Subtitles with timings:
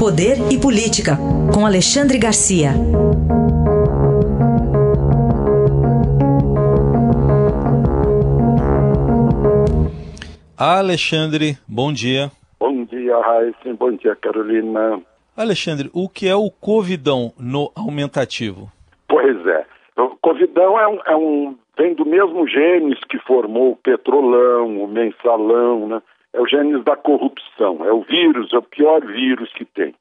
[0.00, 1.12] Poder e Política,
[1.52, 2.70] com Alexandre Garcia.
[10.56, 12.30] Alexandre, bom dia.
[12.58, 13.74] Bom dia, Raíssa.
[13.78, 15.02] Bom dia, Carolina.
[15.36, 18.72] Alexandre, o que é o Covidão no aumentativo?
[19.06, 19.66] Pois é.
[19.98, 24.88] O Covidão é um, é um vem do mesmo genes que formou o petrolão, o
[24.88, 26.02] mensalão, né?
[26.32, 29.94] É o genes da corrupção, é o vírus, é o pior vírus que tem.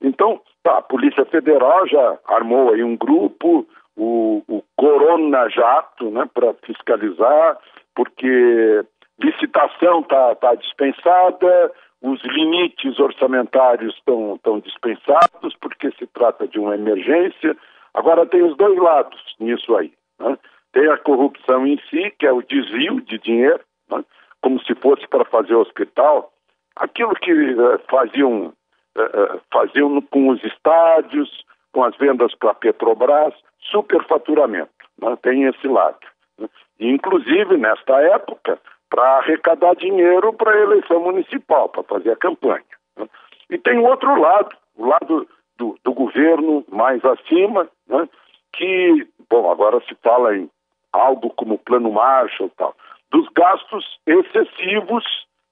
[0.00, 3.66] Então, tá, a Polícia Federal já armou aí um grupo,
[3.96, 7.58] o, o Corona Jato, né, para fiscalizar,
[7.94, 8.84] porque
[9.20, 17.56] licitação está tá dispensada, os limites orçamentários estão dispensados, porque se trata de uma emergência.
[17.92, 19.92] Agora, tem os dois lados nisso aí.
[20.20, 20.38] Né?
[20.72, 24.04] Tem a corrupção em si, que é o desvio de dinheiro, né?
[24.42, 26.32] Como se fosse para fazer hospital.
[26.76, 28.52] Aquilo que uh, faziam,
[28.96, 34.70] uh, faziam com os estádios, com as vendas para a Petrobras, superfaturamento.
[35.00, 35.16] Né?
[35.22, 35.98] Tem esse lado.
[36.38, 36.48] Né?
[36.78, 42.64] E, inclusive, nesta época, para arrecadar dinheiro para a eleição municipal, para fazer a campanha.
[42.96, 43.08] Né?
[43.50, 48.08] E tem outro lado, o lado do, do governo mais acima, né?
[48.52, 50.48] que, bom, agora se fala em
[50.92, 52.74] algo como plano Marshall tal,
[53.10, 55.04] dos gastos excessivos,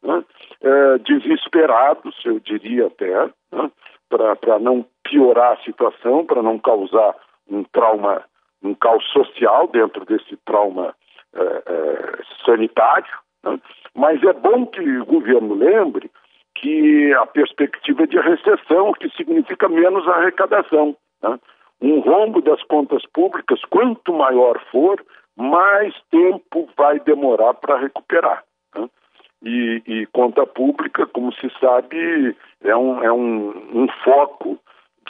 [0.02, 0.24] né,
[0.62, 3.70] é, desesperados, eu diria até, né,
[4.08, 7.14] para não piorar a situação, para não causar
[7.48, 8.22] um trauma,
[8.62, 10.94] um caos social dentro desse trauma
[11.34, 13.12] é, é, sanitário.
[13.44, 13.60] Né,
[13.94, 16.10] mas é bom que o governo lembre
[16.54, 20.96] que a perspectiva de recessão, que significa menos arrecadação.
[21.22, 21.38] Né?
[21.80, 25.02] Um rombo das contas públicas, quanto maior for,
[25.36, 28.42] mais tempo vai demorar para recuperar.
[28.74, 28.88] Né?
[29.42, 34.58] E, e, conta pública, como se sabe, é um, é um, um foco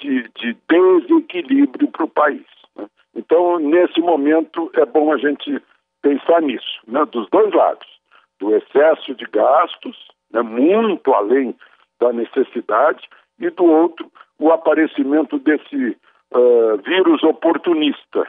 [0.00, 2.46] de, de desequilíbrio para o país.
[2.76, 2.86] Né?
[3.14, 5.62] Então, nesse momento, é bom a gente
[6.02, 7.04] pensar nisso, né?
[7.06, 7.86] dos dois lados,
[8.40, 9.96] do excesso de gastos,
[10.32, 10.42] né?
[10.42, 11.54] muito além
[12.00, 13.08] da necessidade,
[13.38, 15.96] e do outro, o aparecimento desse
[16.32, 18.26] uh, vírus oportunista,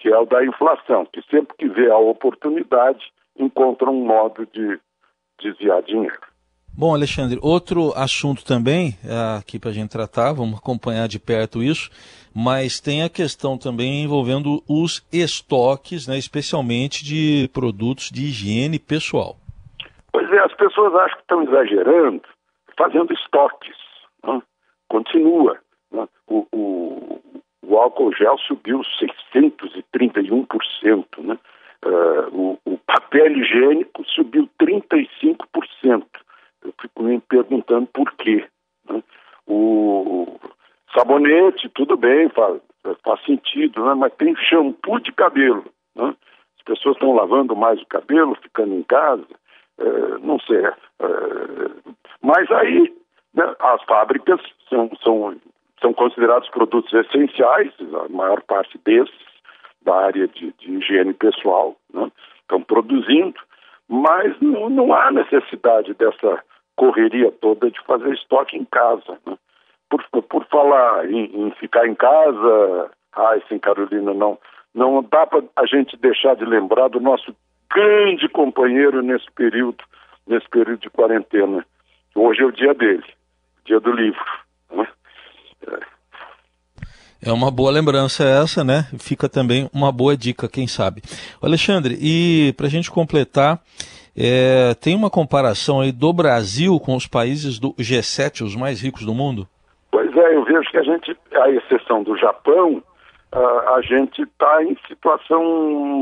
[0.00, 3.00] que é o da inflação, que sempre que vê a oportunidade
[3.38, 4.80] encontra um modo de
[5.40, 6.18] desviar dinheiro.
[6.76, 11.62] Bom, Alexandre, outro assunto também é, aqui para a gente tratar, vamos acompanhar de perto
[11.62, 11.90] isso,
[12.34, 19.36] mas tem a questão também envolvendo os estoques, né, especialmente de produtos de higiene pessoal.
[20.12, 22.22] Pois é, as pessoas acham que estão exagerando,
[22.78, 23.76] fazendo estoques.
[24.24, 24.40] Né?
[24.88, 25.58] Continua.
[25.92, 26.08] Né?
[26.26, 27.20] O, o,
[27.62, 31.38] o álcool gel subiu 631%, né?
[31.82, 32.76] Uh, o, o,
[33.20, 36.04] papel higiênico subiu 35%.
[36.62, 38.46] Eu fico me perguntando por quê.
[38.88, 39.02] Né?
[39.46, 40.38] O
[40.96, 42.60] sabonete, tudo bem, faz,
[43.04, 43.94] faz sentido, né?
[43.94, 45.64] mas tem shampoo de cabelo.
[45.94, 46.14] Né?
[46.58, 49.26] As pessoas estão lavando mais o cabelo, ficando em casa,
[49.78, 50.66] uh, não sei.
[50.66, 52.94] Uh, mas aí
[53.34, 55.36] né, as fábricas são, são
[55.80, 57.72] são considerados produtos essenciais,
[58.04, 59.14] a maior parte desses,
[59.80, 62.12] da área de, de higiene pessoal, né?
[62.50, 63.40] Estão produzindo,
[63.88, 66.42] mas não, não, há necessidade dessa
[66.76, 69.18] correria toda de fazer estoque em casa.
[69.24, 69.38] Né?
[69.88, 74.38] Por, por falar em, em, ficar em casa, ai, sim, Carolina, não,
[74.74, 77.34] não dá para a gente deixar de lembrar do nosso
[77.72, 79.82] grande companheiro nesse período,
[80.26, 81.64] nesse período de quarentena.
[82.14, 83.04] Hoje é o dia dele,
[83.64, 84.24] dia do livro.
[87.24, 88.86] É uma boa lembrança essa, né?
[88.98, 91.02] Fica também uma boa dica, quem sabe.
[91.42, 93.60] Alexandre, e para a gente completar,
[94.16, 99.04] é, tem uma comparação aí do Brasil com os países do G7, os mais ricos
[99.04, 99.46] do mundo?
[99.90, 102.82] Pois é, eu vejo que a gente, à exceção do Japão,
[103.32, 105.42] a, gente está em situação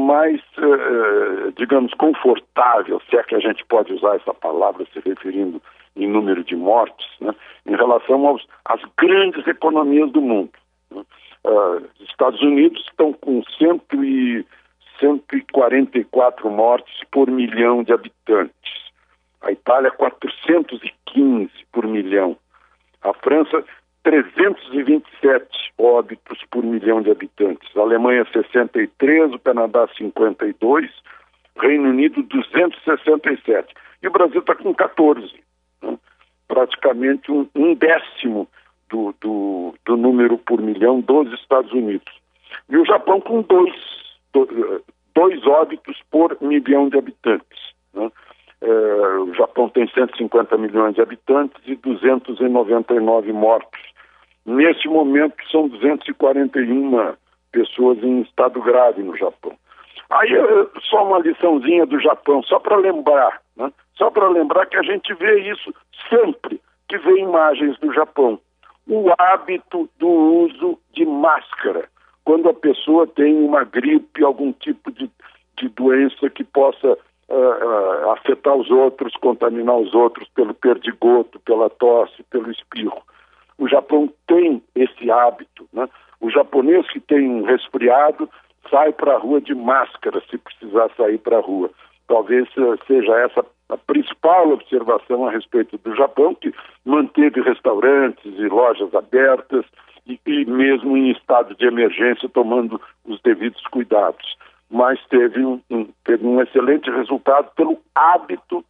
[0.07, 5.61] mais, uh, digamos, confortável, se é que a gente pode usar essa palavra se referindo
[5.95, 7.35] em número de mortes, né,
[7.67, 10.51] em relação aos, às grandes economias do mundo.
[10.99, 11.05] Né.
[11.45, 14.45] Uh, os Estados Unidos estão com cento e,
[14.99, 18.53] 144 mortes por milhão de habitantes.
[19.41, 22.37] A Itália, 415 por milhão.
[23.03, 23.65] A França,
[24.03, 27.69] 327 óbitos por milhão de habitantes.
[27.77, 30.91] A Alemanha, 63, o Canadá, 52,
[31.61, 33.73] Reino Unido, 267.
[34.03, 35.49] E o Brasil está com 14
[36.49, 38.49] praticamente um, um décimo
[38.89, 42.13] do, do, do, número por milhão dos Estados Unidos.
[42.69, 43.75] E o Japão com dois,
[45.15, 47.59] dois óbitos por milhão de habitantes.
[47.95, 48.11] Né?
[48.61, 48.71] É,
[49.19, 53.81] o Japão tem 150 milhões de habitantes e 299 mortos.
[54.45, 57.15] Nesse momento, são 241
[57.53, 59.53] pessoas em estado grave no Japão.
[60.11, 60.31] Aí,
[60.89, 63.71] só uma liçãozinha do Japão, só para lembrar, né?
[63.97, 65.75] só para lembrar que a gente vê isso
[66.09, 68.41] sempre que vê imagens do Japão.
[68.89, 71.89] O hábito do uso de máscara,
[72.25, 75.11] quando a pessoa tem uma gripe, algum tipo de,
[75.59, 76.97] de doença que possa
[77.29, 83.03] uh, uh, afetar os outros, contaminar os outros pelo perdigoto, pela tosse, pelo espirro.
[83.59, 85.69] O Japão tem esse hábito.
[85.73, 85.87] Né?
[86.19, 88.29] O japonês que tem um resfriado
[88.71, 91.71] sai para a rua de máscara se precisar sair para a rua.
[92.07, 92.49] Talvez
[92.87, 96.53] seja essa a principal observação a respeito do Japão, que
[96.85, 99.65] manteve restaurantes e lojas abertas
[100.07, 104.37] e, e mesmo em estado de emergência tomando os devidos cuidados.
[104.71, 108.65] Mas teve um, um, teve um excelente resultado pelo hábito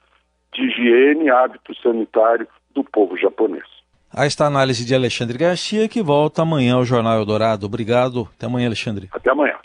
[0.52, 3.64] de higiene, hábito sanitário do povo japonês.
[4.12, 7.66] Aí está a análise de Alexandre Garcia, que volta amanhã ao Jornal Eldorado.
[7.66, 8.28] Obrigado.
[8.36, 9.08] Até amanhã, Alexandre.
[9.12, 9.56] Até amanhã.